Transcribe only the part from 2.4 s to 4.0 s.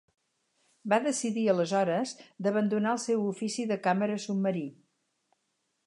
d'abandonar el seu ofici de